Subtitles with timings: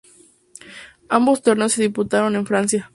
[1.09, 2.89] Ambos torneos se disputaron en Francia.